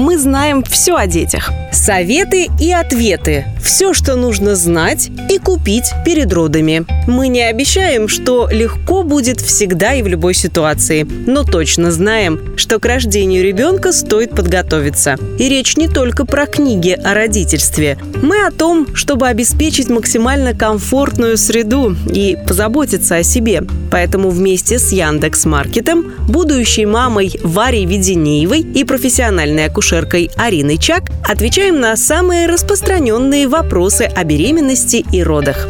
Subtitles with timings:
[0.00, 1.52] Мы знаем все о детях.
[1.72, 3.44] Советы и ответы.
[3.62, 6.86] Все, что нужно знать и купить перед родами.
[7.06, 12.80] Мы не обещаем, что легко будет всегда и в любой ситуации, но точно знаем, что
[12.80, 15.16] к рождению ребенка стоит подготовиться.
[15.38, 17.98] И речь не только про книги о родительстве.
[18.22, 23.64] Мы о том, чтобы обеспечить максимально комфортную среду и позаботиться о себе.
[23.90, 29.89] Поэтому вместе с Яндекс Маркетом, будущей мамой Варей Веденеевой и профессиональной акушеркой
[30.36, 35.66] Ариной Чак отвечаем на самые распространенные вопросы о беременности и родах.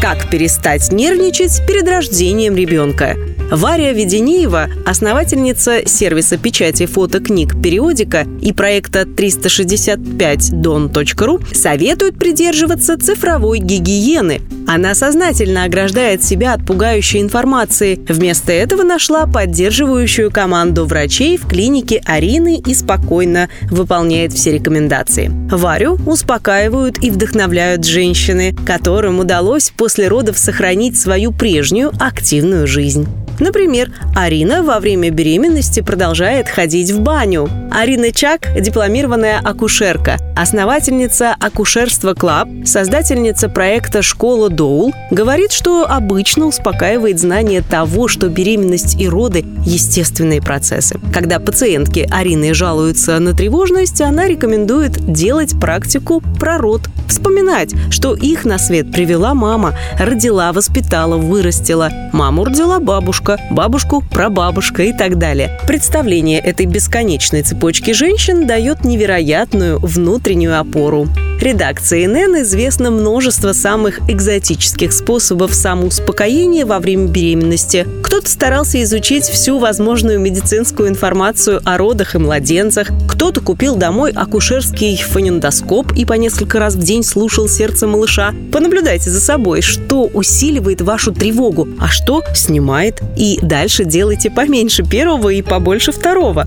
[0.00, 3.16] Как перестать нервничать перед рождением ребенка?
[3.50, 14.40] Варя Веденеева, основательница сервиса печати фотокниг «Периодика» и проекта 365don.ru, советует придерживаться цифровой гигиены.
[14.68, 17.98] Она сознательно ограждает себя от пугающей информации.
[18.08, 25.28] Вместо этого нашла поддерживающую команду врачей в клинике Арины и спокойно выполняет все рекомендации.
[25.50, 33.08] Варю успокаивают и вдохновляют женщины, которым удалось после родов сохранить свою прежнюю активную жизнь.
[33.38, 37.48] Например, Арина во время беременности продолжает ходить в баню.
[37.72, 47.20] Арина Чак– дипломированная акушерка, основательница Акушерство Club, создательница проекта «Школа Доул», говорит, что обычно успокаивает
[47.20, 50.98] знание того, что беременность и роды– естественные процессы.
[51.14, 58.44] Когда пациентки Арины жалуются на тревожность, она рекомендует делать практику про род, вспоминать, что их
[58.44, 61.90] на свет привела мама, родила, воспитала, вырастила.
[62.12, 65.60] Маму родила бабушка, бабушку, прабабушка и так далее.
[65.68, 67.59] Представление этой бесконечной цепочки
[67.92, 71.08] женщин дает невероятную внутреннюю опору.
[71.40, 77.86] Редакции НН известно множество самых экзотических способов самоуспокоения во время беременности.
[78.02, 84.96] Кто-то старался изучить всю возможную медицинскую информацию о родах и младенцах, кто-то купил домой акушерский
[84.96, 88.34] фонендоскоп и по несколько раз в день слушал сердце малыша.
[88.52, 93.00] Понаблюдайте за собой, что усиливает вашу тревогу, а что снимает.
[93.16, 96.46] И дальше делайте поменьше первого и побольше второго.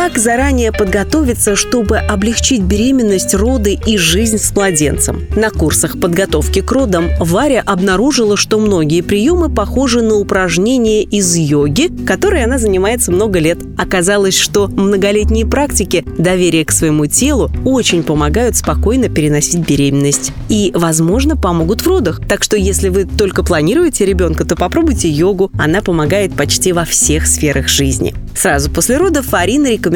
[0.00, 5.26] Как заранее подготовиться, чтобы облегчить беременность, роды и жизнь с младенцем?
[5.34, 11.90] На курсах подготовки к родам Варя обнаружила, что многие приемы похожи на упражнения из йоги,
[12.06, 13.58] которой она занимается много лет.
[13.76, 20.30] Оказалось, что многолетние практики доверия к своему телу очень помогают спокойно переносить беременность.
[20.48, 22.20] И, возможно, помогут в родах.
[22.26, 25.50] Так что, если вы только планируете ребенка, то попробуйте йогу.
[25.58, 28.14] Она помогает почти во всех сферах жизни.
[28.36, 29.87] Сразу после родов Арина рекомендует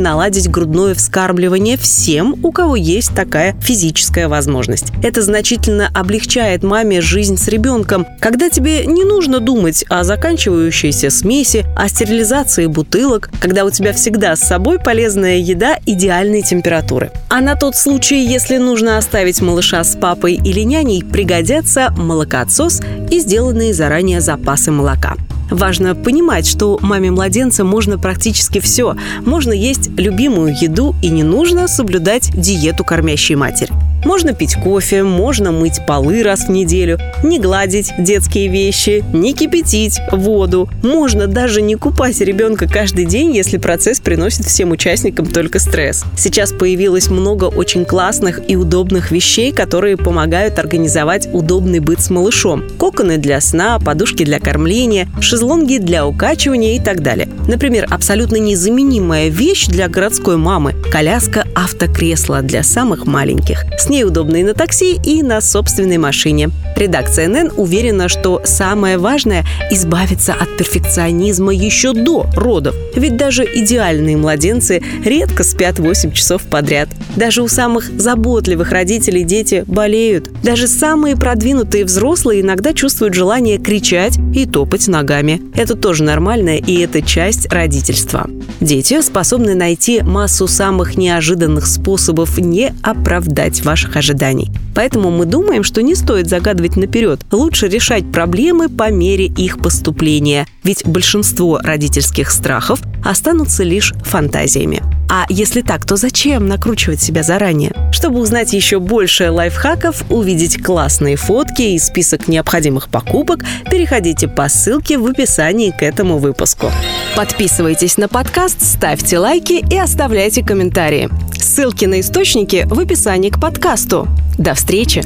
[0.00, 4.92] наладить грудное вскармливание всем, у кого есть такая физическая возможность.
[5.02, 11.64] Это значительно облегчает маме жизнь с ребенком, когда тебе не нужно думать о заканчивающейся смеси,
[11.76, 17.10] о стерилизации бутылок, когда у тебя всегда с собой полезная еда идеальной температуры.
[17.28, 23.20] А на тот случай, если нужно оставить малыша с папой или няней, пригодятся молокоотсос и
[23.20, 25.16] сделанные заранее запасы молока.
[25.50, 28.96] Важно понимать, что маме младенца можно практически все.
[29.24, 33.89] Можно есть любимую еду и не нужно соблюдать диету кормящей матери.
[34.04, 40.00] Можно пить кофе, можно мыть полы раз в неделю, не гладить детские вещи, не кипятить
[40.10, 40.68] воду.
[40.82, 46.04] Можно даже не купать ребенка каждый день, если процесс приносит всем участникам только стресс.
[46.16, 52.64] Сейчас появилось много очень классных и удобных вещей, которые помогают организовать удобный быт с малышом.
[52.78, 57.28] Коконы для сна, подушки для кормления, шезлонги для укачивания и так далее.
[57.48, 63.64] Например, абсолютно незаменимая вещь для городской мамы– коляска автокресла для самых маленьких.
[63.78, 66.50] С ней удобно и на такси, и на собственной машине.
[66.76, 72.74] Редакция НН уверена, что самое важное– избавиться от перфекционизма еще до родов.
[72.96, 76.88] Ведь даже идеальные младенцы редко спят 8 часов подряд.
[77.16, 80.30] Даже у самых заботливых родителей дети болеют.
[80.42, 85.42] Даже самые продвинутые взрослые иногда чувствуют желание кричать и топать ногами.
[85.54, 88.28] Это тоже нормально, и это часть родительства.
[88.60, 94.50] Дети способны найти массу самых неожиданных способов не оправдать ваших ожиданий.
[94.74, 97.20] Поэтому мы думаем, что не стоит загадывать наперед.
[97.32, 100.46] Лучше решать проблемы по мере их поступления.
[100.62, 104.82] Ведь большинство родительских страхов останутся лишь фантазиями.
[105.12, 107.72] А если так, то зачем накручивать себя заранее?
[107.90, 114.98] Чтобы узнать еще больше лайфхаков, увидеть классные фотки и список необходимых покупок, переходите по ссылке
[114.98, 116.70] в описании к этому выпуску.
[117.16, 121.08] Подписывайтесь на подкаст, ставьте лайки и оставляйте комментарии.
[121.36, 124.06] Ссылки на источники в описании к подкасту.
[124.38, 125.02] До встречи!